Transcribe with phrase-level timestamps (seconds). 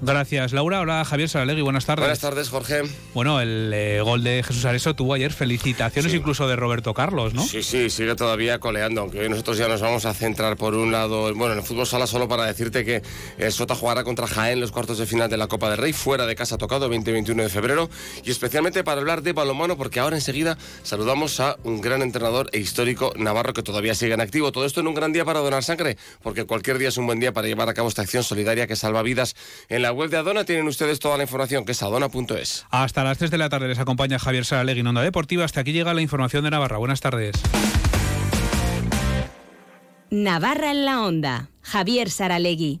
[0.00, 0.80] Gracias, Laura.
[0.80, 1.62] Hola, Javier Saralegui.
[1.62, 2.02] Buenas tardes.
[2.02, 2.82] Buenas tardes, Jorge.
[3.14, 7.42] Bueno, el eh, gol de Jesús Areso tuvo ayer felicitaciones incluso de Roberto Carlos, ¿no?
[7.42, 10.92] Sí, sí, sigue todavía coleando, aunque hoy nosotros ya nos vamos a centrar por un
[10.92, 13.02] lado, bueno, en el fútbol sala solo para decirte que
[13.38, 16.26] el Sota jugará contra Jaén los cuartos de final de la Copa del Rey, fuera
[16.26, 17.90] de casa tocado, 20-21 de febrero,
[18.24, 22.60] y especialmente para hablar de balonmano, porque ahora enseguida saludamos a un gran entrenador e
[22.60, 24.52] histórico navarro que todavía sigue en activo.
[24.52, 27.18] Todo esto en un gran día para donar sangre, porque cualquier día es un buen
[27.18, 29.34] día para llevar a cabo esta acción solidaria que salva vidas.
[29.68, 32.66] En la web de Adona tienen ustedes toda la información, que es adona.es.
[32.70, 35.44] Hasta las 3 de la tarde les acompaña Javier Saralegui en Onda Deportiva.
[35.44, 36.78] Hasta aquí llega la información de Navarra.
[36.78, 37.36] Buenas tardes.
[40.10, 41.50] Navarra en la Onda.
[41.62, 42.80] Javier Saralegui.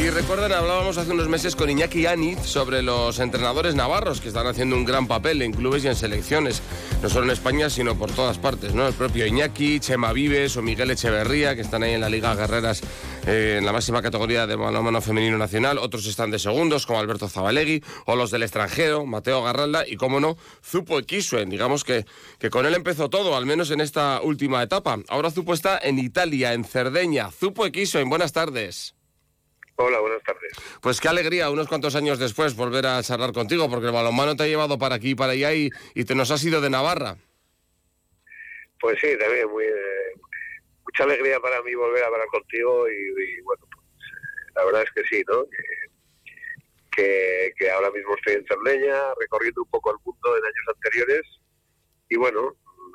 [0.00, 4.46] Si recuerdan, hablábamos hace unos meses con Iñaki Aniz sobre los entrenadores navarros que están
[4.46, 6.62] haciendo un gran papel en clubes y en selecciones,
[7.02, 8.88] no solo en España, sino por todas partes, ¿no?
[8.88, 12.80] El propio Iñaki, Chema Vives o Miguel Echeverría, que están ahí en la Liga Guerreras
[13.26, 17.28] eh, en la máxima categoría de balonmano femenino nacional, otros están de segundos, como Alberto
[17.28, 22.06] Zabalegui, o los del extranjero, Mateo Garralda, y cómo no, Zupo Equisuen, digamos que,
[22.38, 24.98] que con él empezó todo, al menos en esta última etapa.
[25.08, 27.30] Ahora Zupo está en Italia, en Cerdeña.
[27.30, 28.94] Zupo Equisuen, buenas tardes.
[29.82, 30.52] Hola, buenas tardes.
[30.82, 34.42] Pues qué alegría, unos cuantos años después, volver a charlar contigo, porque el balonmano te
[34.42, 37.16] ha llevado para aquí y para allá y, y te nos has ido de Navarra.
[38.78, 40.12] Pues sí, también muy, eh,
[40.84, 44.82] mucha alegría para mí volver a hablar contigo y, y, bueno, pues eh, la verdad
[44.82, 45.44] es que sí, ¿no?
[45.44, 45.64] Que,
[46.92, 51.22] que, que ahora mismo estoy en Cerdeña, recorriendo un poco el mundo en años anteriores
[52.10, 52.54] y bueno,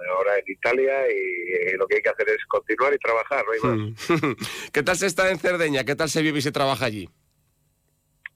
[0.10, 3.52] ahora en Italia y, y lo que hay que hacer es continuar y trabajar, no
[3.52, 4.08] hay más.
[4.74, 5.84] ¿Qué tal se está en Cerdeña?
[5.84, 7.10] ¿Qué tal se vive y se trabaja allí?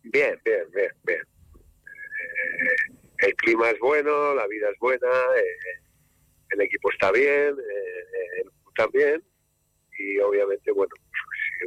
[0.04, 1.22] Bien, bien, bien, bien.
[1.22, 5.82] Eh, el clima es bueno, la vida es buena, eh,
[6.52, 9.22] el equipo está bien, eh, el también
[9.98, 10.94] y obviamente, bueno,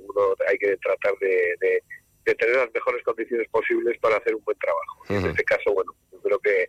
[0.08, 1.82] uno hay que tratar de, de,
[2.24, 5.02] de, tener las mejores condiciones posibles para hacer un buen trabajo.
[5.08, 5.24] Uh -huh.
[5.24, 6.66] En este caso, bueno, yo creo que,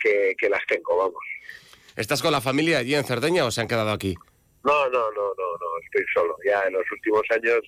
[0.00, 1.22] que, que las tengo, vamos.
[1.96, 4.14] ¿Estás con la familia allí en Cerdeña o se han quedado aquí?
[4.64, 6.36] No, no, no, no, no, estoy solo.
[6.44, 7.60] Ya en los últimos años,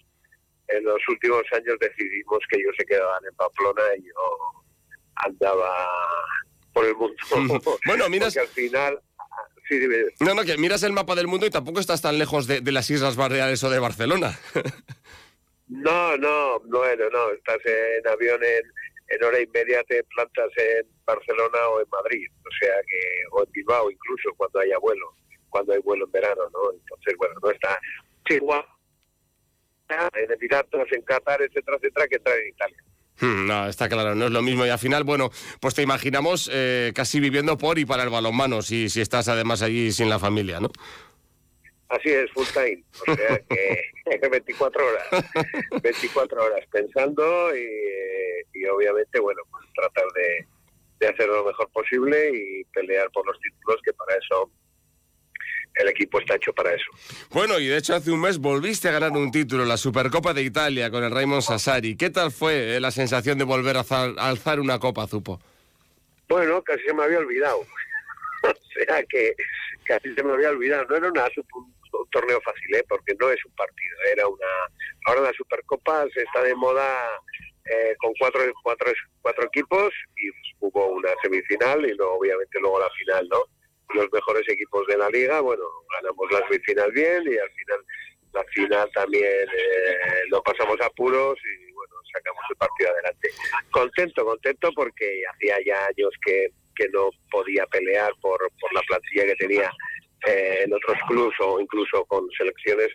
[0.69, 4.65] en los últimos años decidimos que ellos se quedaban en Pamplona y yo
[5.17, 5.89] andaba
[6.73, 7.17] por el mundo.
[7.87, 8.35] bueno, miras...
[8.35, 9.01] Porque al final...
[9.69, 9.97] Sí, dime.
[10.21, 12.73] No, no, que miras el mapa del mundo y tampoco estás tan lejos de, de
[12.73, 14.39] las Islas Baleares o de Barcelona.
[15.69, 18.63] no, no, bueno, no, estás en avión en,
[19.09, 23.01] en hora y media te plantas en Barcelona o en Madrid, o sea que,
[23.33, 25.15] o en Bilbao incluso cuando haya vuelo,
[25.49, 26.73] cuando hay vuelo en verano, ¿no?
[26.73, 27.79] Entonces, bueno, no está
[28.29, 28.65] igual
[29.89, 32.85] en Emiratos, en Qatar, etcétera, etcétera, que entrar en Italia.
[33.21, 34.67] Hmm, no, está claro, no es lo mismo.
[34.67, 35.31] Y al final, bueno,
[35.61, 39.63] pues te imaginamos eh, casi viviendo por y para el balonmano, si, si estás además
[39.63, 40.71] allí sin la familia, ¿no?
[41.89, 42.85] Así es, full time.
[43.01, 45.25] O sea que 24 horas.
[45.83, 47.67] 24 horas pensando y,
[48.53, 50.47] y obviamente, bueno, pues tratar de,
[51.01, 54.51] de hacer lo mejor posible y pelear por los títulos, que para eso
[55.79, 56.91] el equipo está hecho para eso.
[57.31, 60.43] Bueno, y de hecho hace un mes volviste a ganar un título, la Supercopa de
[60.43, 61.97] Italia con el Raymond Sassari.
[61.97, 65.41] ¿Qué tal fue eh, la sensación de volver a alzar, a alzar una copa, Zupo?
[66.29, 67.61] Bueno, casi se me había olvidado.
[68.43, 69.35] o sea que
[69.85, 70.85] casi se me había olvidado.
[70.89, 72.85] No era una, un, un, torneo fácil, ¿eh?
[72.89, 74.47] porque no es un partido, era una...
[75.07, 77.09] Ahora la Supercopa se está de moda
[77.71, 78.93] eh, con cuatro, cuatro,
[79.23, 80.31] cuatro equipos y
[80.61, 83.45] hubo una semifinal y luego obviamente luego la final, ¿no?
[83.95, 85.65] los mejores equipos de la liga, bueno,
[85.95, 87.85] ganamos la semifinal bien y al final
[88.33, 93.29] la final también eh, pasamos a puros y bueno, sacamos el partido adelante.
[93.71, 99.27] Contento, contento porque hacía ya años que, que no podía pelear por, por la plantilla
[99.27, 99.71] que tenía
[100.27, 102.89] eh, en otros clubes o incluso con selecciones,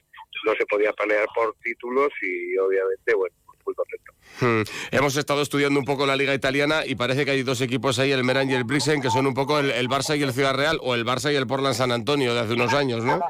[0.46, 3.36] no se podía pelear por títulos y obviamente, bueno,
[3.66, 4.03] muy contento.
[4.40, 4.64] Hmm.
[4.92, 8.12] Hemos estado estudiando un poco la liga italiana y parece que hay dos equipos ahí,
[8.12, 10.56] el Meran y el Brixen, que son un poco el, el, Barça y el Ciudad
[10.56, 13.22] Real, o el Barça y el Portland San Antonio de hace unos años, ¿no?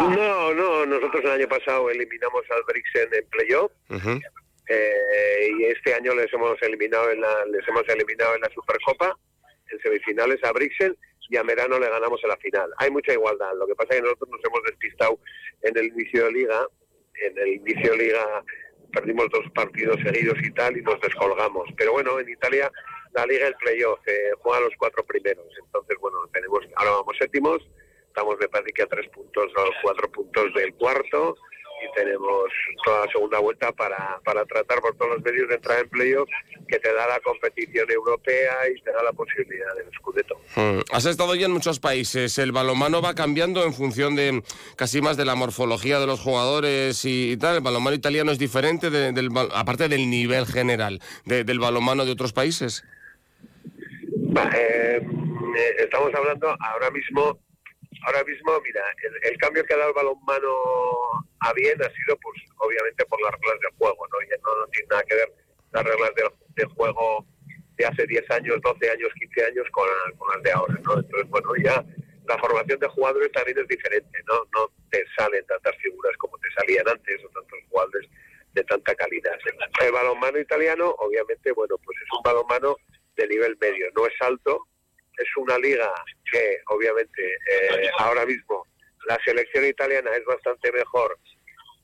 [0.00, 3.72] No, no, nosotros el año pasado eliminamos al Brixen en playoff.
[3.90, 4.22] Uh -huh.
[4.68, 9.16] eh, y este año les hemos eliminado en la, les hemos eliminado en la Supercopa,
[9.70, 10.96] en semifinales a Brixen
[11.28, 12.70] y a Merano le ganamos en la final.
[12.78, 13.52] Hay mucha igualdad.
[13.58, 15.18] Lo que pasa es que nosotros nos hemos despistado
[15.62, 16.66] en el inicio de liga,
[17.26, 18.44] en el inicio de liga
[18.94, 21.68] perdimos dos partidos seguidos y tal y nos descolgamos.
[21.76, 22.70] Pero bueno, en Italia
[23.14, 25.46] la liga el playoff eh, juega los cuatro primeros.
[25.58, 27.58] Entonces, bueno, tenemos ahora vamos séptimos,
[28.08, 31.36] estamos de que a tres puntos o cuatro puntos del cuarto
[31.82, 32.50] y tenemos
[32.84, 36.28] toda la segunda vuelta para, para tratar por todos los medios de entrar en playoff
[36.68, 40.40] que te da la competición europea y te da la posibilidad del Scudetto.
[40.56, 40.80] Mm.
[40.92, 42.38] Has estado ya en muchos países.
[42.38, 44.42] El balonmano va cambiando en función de
[44.76, 47.56] casi más de la morfología de los jugadores y, tal.
[47.56, 52.84] El balonmano italiano es diferente, del, aparte del nivel general, del balonmano de otros países.
[54.54, 57.38] Eh, eh, estamos hablando ahora mismo
[58.04, 58.82] ahora mismo, mira,
[59.22, 60.52] el, cambio que ha dado el balonmano
[61.40, 64.18] a bien ha sido, pues, obviamente por las reglas del juego, ¿no?
[64.28, 65.32] Ya no, tiene nada que ver
[65.72, 66.10] las reglas
[66.54, 67.26] del, juego
[67.76, 69.88] de hace 10 años, 12 años, 15 años con,
[70.32, 70.98] las de ahora, ¿no?
[70.98, 71.84] Entonces, bueno, ya
[72.26, 74.34] la formación de jugadores también es diferente, ¿no?
[74.54, 78.08] No te salen tantas figuras como te salían antes o tantos jugadores
[78.52, 79.38] de tanta calidad.
[79.82, 82.76] El balonmano italiano, obviamente, bueno, pues es un balonmano
[83.16, 84.66] de nivel medio, no es alto,
[85.18, 85.90] es una liga
[86.30, 88.66] que obviamente eh, ahora mismo
[89.06, 91.18] la selección italiana es bastante mejor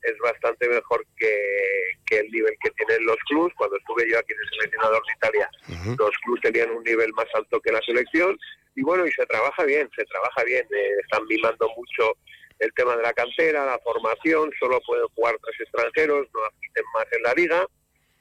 [0.03, 3.55] es bastante mejor que, el nivel que tienen los clubs.
[3.57, 5.51] Cuando estuve yo aquí de seleccionador de Italia,
[5.99, 8.37] los clubs tenían un nivel más alto que la selección.
[8.75, 10.67] Y bueno, y se trabaja bien, se trabaja bien.
[10.75, 12.17] Eh, están mimando mucho
[12.59, 14.51] el tema de la cantera, la formación.
[14.59, 17.67] Solo pueden jugar tres extranjeros, no asisten más en la liga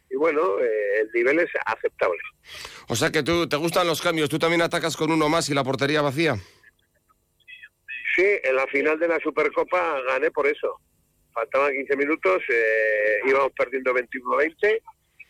[0.09, 2.19] y bueno, eh, el nivel es aceptable.
[2.88, 5.53] O sea que tú te gustan los cambios, tú también atacas con uno más y
[5.53, 6.35] la portería vacía.
[8.15, 10.79] Sí, en la final de la Supercopa gané por eso.
[11.33, 14.81] Faltaban 15 minutos, eh, íbamos perdiendo 21-20,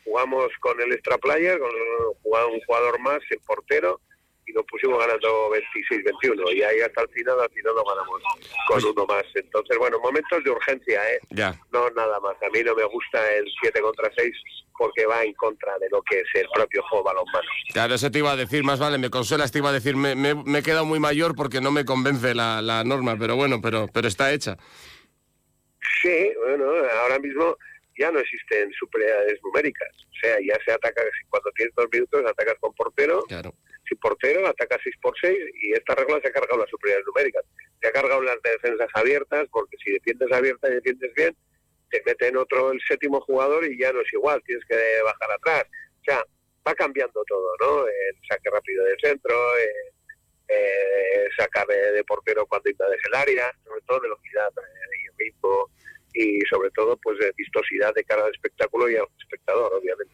[0.05, 3.99] jugamos con el extra player, con un jugador más, el portero,
[4.49, 8.21] y nos pusimos ganando 26-21 y ahí hasta el final, al final lo ganamos
[8.67, 9.25] con uno más.
[9.35, 11.19] Entonces, bueno, momentos de urgencia, ¿eh?
[11.29, 11.55] Ya.
[11.71, 12.35] No nada más.
[12.41, 14.33] A mí no me gusta el 7 contra 6
[14.77, 17.47] porque va en contra de lo que es el propio juego balonmano.
[17.73, 20.15] Claro, eso te iba a decir, más vale, me consuelas, te iba a decir, me,
[20.15, 23.87] me, he quedado muy mayor porque no me convence la, la norma, pero bueno, pero,
[23.93, 24.57] pero está hecha.
[26.01, 26.71] Sí, bueno,
[27.01, 27.57] ahora mismo
[27.97, 29.89] ya no existen superioridades numéricas.
[30.09, 33.23] O sea, ya se ataca, cuando tienes dos minutos, atacas con portero.
[33.27, 33.53] Claro
[33.89, 37.43] sin portero, ataca 6 por 6 y esta regla se ha cargado las superioridades numéricas.
[37.81, 41.35] Se ha cargado las defensas abiertas porque si defiendes abierta y defiendes bien,
[41.89, 45.31] te mete en otro el séptimo jugador y ya no es igual, tienes que bajar
[45.31, 45.65] atrás.
[46.01, 46.23] O sea,
[46.67, 47.87] va cambiando todo, ¿no?
[47.87, 54.01] El saque rápido del centro, eh, sacar de, portero cuando invades el área, sobre todo
[54.01, 55.69] velocidad y ritmo
[56.13, 60.13] y sobre todo pues de vistosidad de cara al espectáculo y al espectador, obviamente.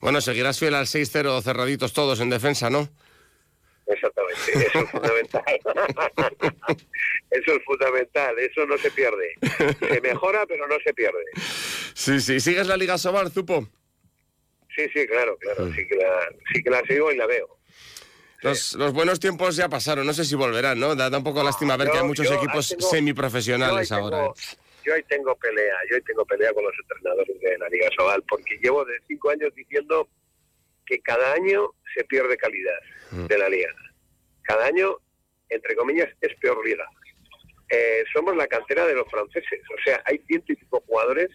[0.00, 2.88] Bueno, seguirás fiel al 6-0 cerraditos todos en defensa, ¿no?
[3.86, 5.44] Exactamente, eso es fundamental.
[7.30, 9.34] eso es fundamental, eso no se pierde.
[9.78, 11.22] Se mejora, pero no se pierde.
[11.94, 12.40] Sí, sí.
[12.40, 13.68] ¿Sigues la Liga Sobar, Zupo?
[14.74, 15.72] Sí, sí, claro, claro.
[15.72, 17.56] Sí que la, sí que la sigo y la veo.
[18.42, 20.94] Los, los, buenos tiempos ya pasaron, no sé si volverán, ¿no?
[20.94, 24.26] Da, un poco lástima ver que hay muchos equipos semiprofesionales ahora.
[24.26, 24.30] ¿eh?
[24.84, 28.22] Yo ahí tengo pelea, yo ahí tengo pelea con los entrenadores de la Liga Sobal,
[28.28, 30.08] porque llevo de cinco años diciendo
[30.86, 32.78] que cada año se pierde calidad
[33.10, 33.26] mm.
[33.26, 33.74] de la liga.
[34.42, 34.96] Cada año,
[35.48, 36.88] entre comillas, es peor liga.
[37.68, 41.30] Eh, somos la cantera de los franceses, o sea, hay ciento y pico jugadores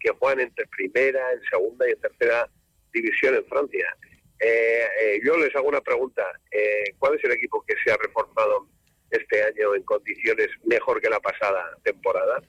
[0.00, 2.50] que juegan entre primera, en segunda y en tercera
[2.92, 3.86] división en Francia.
[4.40, 6.24] Eh, eh, yo les hago una pregunta,
[6.98, 8.68] ¿cuál es el equipo que se ha reforzado
[9.10, 12.42] este año en condiciones mejor que la pasada temporada?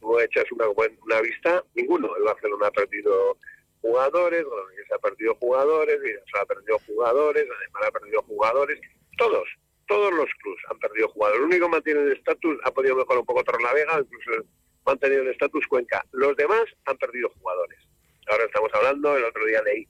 [0.00, 2.14] Tú echas una, una vista, ninguno.
[2.16, 3.38] El Barcelona ha perdido
[3.84, 4.46] jugadores,
[4.88, 8.80] se ha perdido jugadores, se ha perdido jugadores, además ha perdido jugadores,
[9.18, 9.46] todos,
[9.86, 11.40] todos los clubes han perdido jugadores.
[11.40, 15.22] El único que mantiene el estatus, ha podido mejorar un poco Vega, incluso ha mantenido
[15.22, 16.02] el estatus Cuenca.
[16.12, 17.78] Los demás han perdido jugadores.
[18.30, 19.86] Ahora estamos hablando, el otro día leí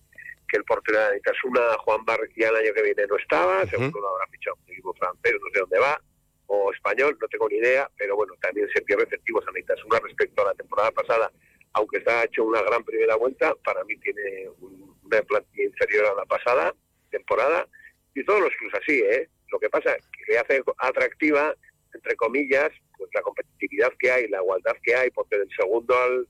[0.49, 3.93] que el portero de Itasuna, Juan Bar, ya el año que viene no estaba, según
[3.95, 6.01] lo habrá fichado un equipo francés, no sé dónde va,
[6.47, 10.43] o español, no tengo ni idea, pero bueno, también se pierde efectivos a Itasuna respecto
[10.43, 11.31] a la temporada pasada,
[11.75, 16.25] aunque está hecho una gran primera vuelta, para mí tiene una plantilla inferior a la
[16.25, 16.75] pasada
[17.11, 17.69] temporada,
[18.15, 19.29] y todos los clubes así, ¿eh?
[19.51, 21.55] Lo que pasa es que le hace atractiva,
[21.93, 26.29] entre comillas, pues la competitividad que hay, la igualdad que hay, porque del segundo al,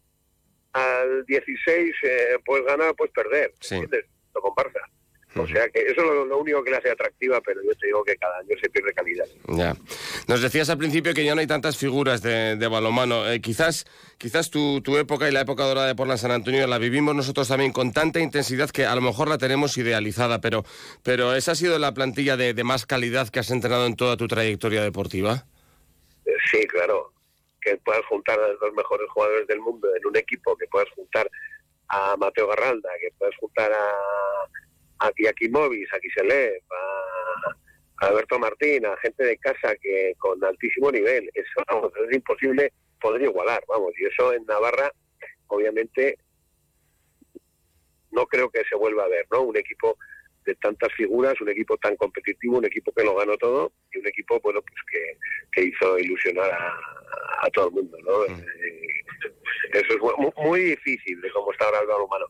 [0.73, 4.07] al 16 eh, puedes ganar, puedes perder, ¿entiendes?
[4.35, 4.81] Lo comparsa.
[5.37, 8.05] O sea que eso es lo, único que le hace atractiva, pero yo te digo
[8.05, 9.27] que cada año se pierde calidad.
[9.49, 9.75] Ya.
[10.29, 13.29] Nos decías al principio que ya no hay tantas figuras de, balomano.
[13.29, 13.85] Eh, quizás
[14.19, 17.49] quizás tu, tu, época y la época dorada de Portland San Antonio la vivimos nosotros
[17.49, 20.65] también con tanta intensidad que a lo mejor la tenemos idealizada, pero,
[21.03, 24.29] pero ¿esa ha sido la plantilla de, más calidad que has entrenado en toda tu
[24.29, 25.47] trayectoria deportiva?
[26.25, 27.13] Eh, sí, claro.
[27.61, 31.29] Que puedas juntar a los mejores jugadores del mundo en un equipo, que puedas juntar
[31.89, 33.91] a Mateo Garralda, que puedas juntar a
[35.07, 36.61] a Movis, a Kiselev,
[37.99, 43.23] Alberto Martín, a gente de casa que con altísimo nivel, eso vamos, es imposible poder
[43.23, 44.93] igualar, vamos, y eso en Navarra,
[45.49, 46.19] obviamente,
[48.11, 49.43] no creo que se vuelva a ver, ¿no?
[49.43, 49.97] Un equipo
[50.45, 54.07] de tantas figuras, un equipo tan competitivo, un equipo que lo ganó todo y un
[54.07, 55.19] equipo, bueno, pues que,
[55.53, 56.79] que hizo ilusionar a,
[57.43, 58.25] a todo el mundo, ¿no?
[58.27, 58.87] Eh,
[59.73, 62.27] eso es muy, muy difícil de cómo está ahora el balonmano.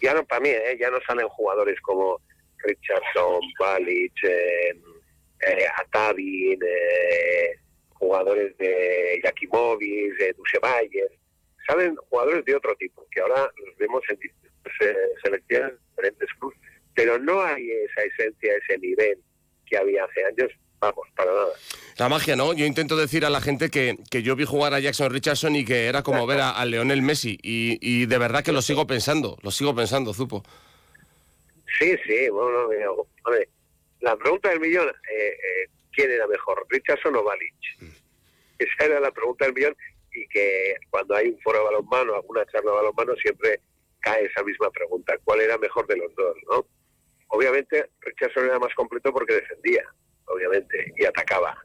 [0.00, 0.76] Ya no, para mí, ¿eh?
[0.78, 2.20] ya no salen jugadores como
[2.58, 4.70] Richardson, Balic, eh,
[5.40, 5.64] eh,
[6.62, 7.58] eh,
[7.94, 11.08] jugadores de Yakimovic, de Dusevalle,
[11.66, 14.18] salen jugadores de otro tipo, que ahora los vemos en
[14.80, 16.58] eh, selecciones, diferentes clubes,
[16.94, 19.18] pero no hay esa esencia, ese nivel
[19.66, 21.52] que había hace años, vamos, para nada.
[21.98, 22.52] La magia, ¿no?
[22.52, 25.64] Yo intento decir a la gente que, que yo vi jugar a Jackson Richardson y
[25.64, 27.38] que era como ver a, a Leonel Messi.
[27.42, 30.42] Y, y de verdad que lo sigo pensando, lo sigo pensando, Zupo.
[31.78, 33.48] Sí, sí, bueno, eh, hombre,
[34.00, 37.54] la pregunta del millón, eh, eh, ¿quién era mejor, Richardson o Balic?
[38.58, 39.76] Esa era la pregunta del millón
[40.12, 43.60] y que cuando hay un foro de balonmano, alguna charla de balonmano, siempre
[44.00, 46.66] cae esa misma pregunta, ¿cuál era mejor de los dos, no?
[47.28, 49.84] Obviamente Richardson era más completo porque defendía,
[50.26, 51.56] obviamente, y atacaba.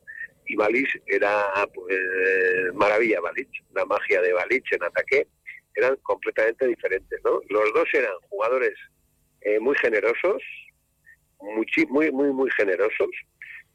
[0.46, 1.98] Y Balic era pues,
[2.74, 5.28] maravilla, Balic, la magia de Balic en ataque,
[5.76, 7.42] eran completamente diferentes, ¿no?
[7.50, 8.74] Los dos eran jugadores
[9.42, 10.42] eh, muy generosos,
[11.40, 13.10] muy, muy, muy, muy generosos.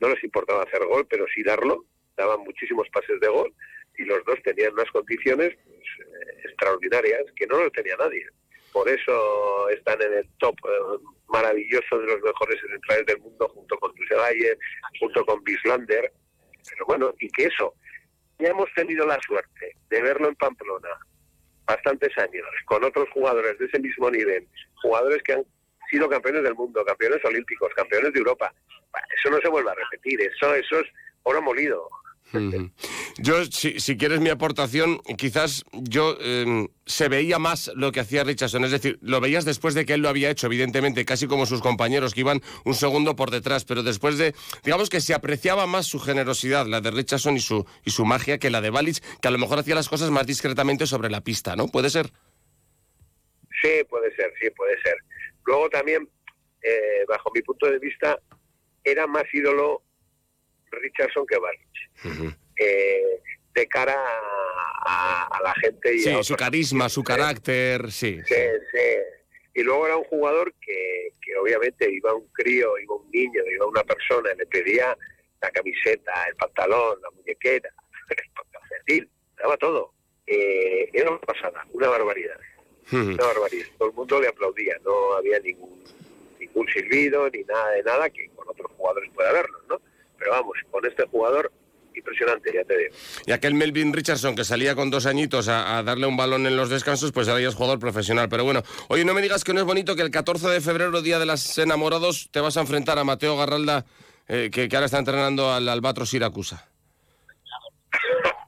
[0.01, 1.85] No les importaba hacer gol, pero sí darlo.
[2.17, 3.53] Daban muchísimos pases de gol
[3.99, 8.27] y los dos tenían unas condiciones pues, eh, extraordinarias que no lo tenía nadie.
[8.73, 13.77] Por eso están en el top eh, maravilloso de los mejores centrales del mundo, junto
[13.79, 14.59] con Dusevalle,
[15.01, 16.13] junto con Bislander.
[16.69, 17.75] Pero bueno, y que eso,
[18.39, 20.89] ya hemos tenido la suerte de verlo en Pamplona
[21.67, 24.47] bastantes años, con otros jugadores de ese mismo nivel,
[24.83, 25.45] jugadores que han
[25.91, 28.53] sido campeones del mundo, campeones olímpicos, campeones de Europa.
[29.19, 30.87] Eso no se vuelve a repetir, eso, eso es
[31.25, 31.89] oro molido.
[33.19, 38.25] Yo, si, si, quieres mi aportación, quizás yo eh, se veía más lo que hacía
[38.25, 41.47] Richardson, es decir, lo veías después de que él lo había hecho, evidentemente, casi como
[41.47, 45.67] sus compañeros que iban un segundo por detrás, pero después de, digamos que se apreciaba
[45.67, 49.03] más su generosidad, la de Richardson y su, y su magia, que la de Balic,
[49.21, 51.69] que a lo mejor hacía las cosas más discretamente sobre la pista, ¿no?
[51.69, 52.11] ¿Puede ser?
[53.63, 54.97] Sí, puede ser, sí, puede ser.
[55.47, 56.07] Luego también,
[56.63, 58.19] eh, bajo mi punto de vista,
[58.85, 59.83] era más ídolo
[60.71, 61.69] Richardson que Balic.
[62.05, 62.46] Uh -huh.
[62.57, 63.21] Eh,
[63.55, 63.97] de cara
[64.85, 68.21] a, a, la gente y sí, a su carisma, su carácter, sí.
[68.27, 68.35] Sí,
[68.73, 68.79] sí.
[69.55, 73.67] Y luego era un jugador que, que, obviamente iba un crío, iba un niño, iba
[73.67, 74.97] una persona, y le pedía
[75.41, 77.71] la camiseta, el pantalón, la muñequera,
[78.11, 79.09] el calcetín,
[79.39, 79.93] daba todo.
[80.27, 82.39] Eh, era una pasada, una barbaridad.
[82.93, 83.67] Una barbaridad.
[83.79, 85.83] Todo el mundo le aplaudía, no había ningún,
[86.39, 89.81] ningún silbido ni nada de nada que con otros jugadores pueda haberlo, ¿no?
[90.19, 91.51] Pero vamos, con este jugador
[91.97, 92.95] impresionante, ya te digo.
[93.27, 96.57] Y aquel Melvin Richardson que salía con dos añitos a, a, darle un balón en
[96.57, 98.29] los descansos, pues ahora ya es jugador profesional.
[98.29, 101.03] Pero bueno, oye, no me digas que no es bonito que el 14 de febrero,
[101.03, 103.85] Día de los Enamorados, te vas a enfrentar a Mateo Garralda,
[104.29, 106.69] eh, que, que, ahora está entrenando al Albatros Siracusa.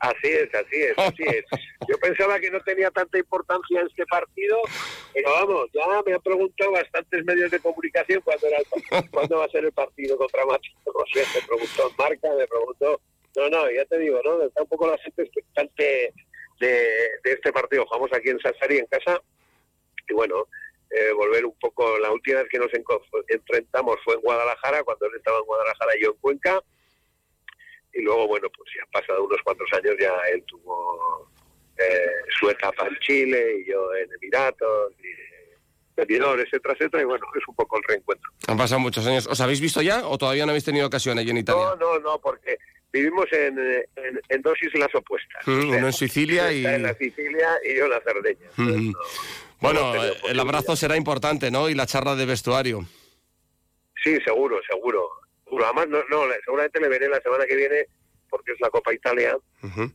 [0.00, 1.45] Así es, así es, así es.
[1.88, 4.59] Yo pensaba que no tenía tanta importancia este partido,
[5.12, 9.45] pero vamos, ya me han preguntado bastantes medios de comunicación cuándo, era el, cuándo va
[9.45, 10.73] a ser el partido contra Mateo.
[10.87, 13.00] No sé, me preguntó Marca, me preguntó
[13.37, 14.42] no, no, ya te digo, ¿no?
[14.42, 16.12] Está un poco la gente expectante
[16.61, 16.68] de,
[17.25, 17.87] de este partido.
[17.87, 19.20] Jugamos aquí en Sassari, en casa,
[20.08, 20.47] y bueno,
[20.90, 21.99] eh, volver un poco.
[21.99, 22.70] La última vez que nos
[23.28, 26.62] enfrentamos fue en Guadalajara, cuando él estaba en Guadalajara y yo en Cuenca.
[27.92, 31.30] Y luego, bueno, pues ya han pasado unos cuantos años, ya él tuvo
[31.78, 34.92] eh, su etapa en Chile y yo en Emiratos.
[35.00, 35.28] Y,
[35.99, 38.30] Benidorm, etcétera, etcétera, y bueno, es un poco el reencuentro.
[38.47, 39.26] Han pasado muchos años.
[39.26, 41.64] ¿Os habéis visto ya o todavía no habéis tenido ocasión allí en Italia?
[41.64, 42.56] No, no, no, porque
[42.92, 45.47] vivimos en, en, en, dos islas opuestas.
[45.47, 46.64] Mm, o sea, uno en Sicilia y...
[46.64, 48.50] En la Sicilia y yo en la Cerdeña.
[48.57, 48.90] Mm.
[48.90, 48.99] No,
[49.61, 51.68] bueno, no el abrazo será importante, ¿no?
[51.68, 52.85] Y la charla de vestuario.
[54.02, 55.09] Sí, seguro, seguro.
[55.45, 55.64] seguro.
[55.64, 57.87] Además, no, no, seguramente le veré la semana que viene
[58.30, 59.92] porque es la Copa Italia uh -huh.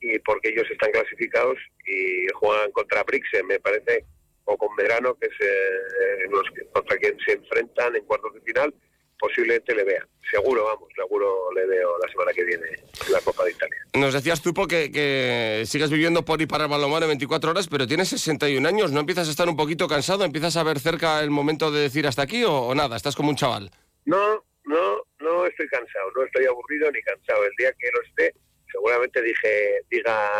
[0.00, 4.04] y porque ellos están clasificados y juegan contra Brixen, me parece,
[4.44, 8.40] o con Verano, que es eh, los que, contra quien se enfrentan en cuartos de
[8.40, 8.74] final
[9.18, 10.08] posiblemente le vea.
[10.30, 13.76] Seguro, vamos, seguro le veo la semana que viene en la Copa de Italia.
[13.94, 17.86] Nos decías tú que, que sigues viviendo por y para el balonmano 24 horas, pero
[17.86, 20.24] tienes 61 años, ¿no empiezas a estar un poquito cansado?
[20.24, 22.96] ¿Empiezas a ver cerca el momento de decir hasta aquí o, o nada?
[22.96, 23.70] ¿Estás como un chaval?
[24.04, 27.44] No, no, no estoy cansado, no estoy aburrido ni cansado.
[27.44, 28.34] El día que lo esté,
[28.70, 30.30] seguramente dije, diga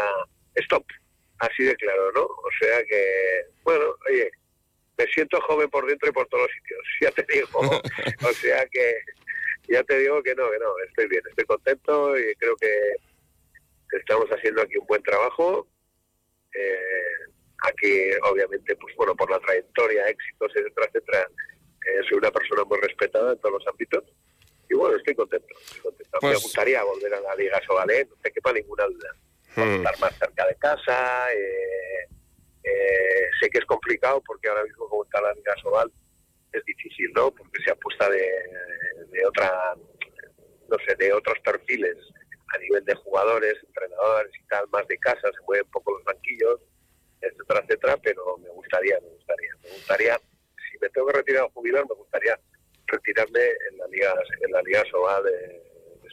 [0.55, 0.85] stop,
[1.39, 2.23] así de claro, ¿no?
[2.23, 4.31] O sea que, bueno, oye,
[4.97, 7.49] me siento joven por dentro y por todos los sitios, ya te digo.
[8.29, 8.95] o sea que,
[9.71, 12.69] ya te digo que no, que no, estoy bien, estoy contento y creo que,
[13.99, 15.67] estamos haciendo aquí un buen trabajo.
[16.55, 21.29] Eh, aquí, obviamente, pues bueno, por la trayectoria, éxitos, etcétera, etcétera,
[21.87, 24.05] eh, soy una persona muy respetada en todos los ámbitos.
[24.69, 25.49] Y bueno, estoy contento.
[25.61, 26.19] estoy contento.
[26.23, 29.11] Me Pues- gustaría volver a la Liga Sobalé, no te quepa ninguna duda.
[29.57, 29.75] Hmm.
[29.79, 31.33] Estar más cerca de casa.
[31.35, 32.07] eh,
[32.63, 35.91] eh, sé que es complicado porque ahora mismo, como está la Liga Sobal,
[36.53, 37.31] es difícil, ¿no?
[37.33, 38.29] Porque se apuesta de
[39.47, 41.97] no sé, de otros perfiles
[42.55, 46.61] a nivel de jugadores, entrenadores y tal, más de casa, se mueven poco los banquillos,
[47.21, 51.51] etcétera, etcétera, pero me gustaría, me gustaría, me gustaría, si me tengo que retirar o
[51.51, 52.39] jubilar, me gustaría
[52.87, 55.60] retirarme en la Liga, en la Liga Sobal eh,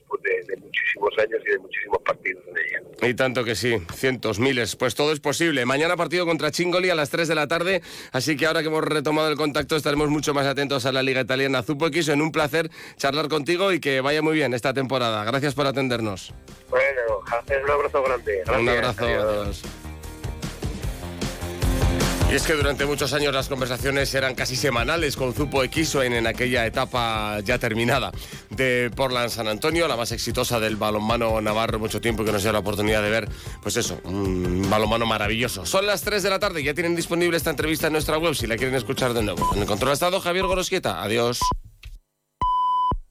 [0.07, 3.09] después de, de muchísimos años y de muchísimos partidos en ella.
[3.09, 5.65] Y tanto que sí, cientos, miles, pues todo es posible.
[5.65, 8.83] Mañana partido contra Chingoli a las 3 de la tarde, así que ahora que hemos
[8.83, 12.09] retomado el contacto estaremos mucho más atentos a la Liga Italiana Zupo X.
[12.09, 15.23] En un placer charlar contigo y que vaya muy bien esta temporada.
[15.25, 16.33] Gracias por atendernos.
[16.69, 17.19] Bueno,
[17.63, 18.43] un abrazo grande.
[18.59, 19.23] un abrazo, adiós.
[19.23, 19.86] adiós.
[22.29, 26.27] Y es que durante muchos años las conversaciones eran casi semanales con Zupo Equisoen en
[26.27, 28.11] aquella etapa ya terminada
[28.49, 32.51] de Portland San Antonio, la más exitosa del balonmano navarro, mucho tiempo que nos dio
[32.51, 33.29] la oportunidad de ver,
[33.63, 35.65] pues eso, un balonmano maravilloso.
[35.65, 38.45] Son las 3 de la tarde, ya tienen disponible esta entrevista en nuestra web si
[38.45, 39.49] la quieren escuchar de nuevo.
[39.55, 41.01] En el control estado Javier Gorosquieta.
[41.01, 41.39] Adiós.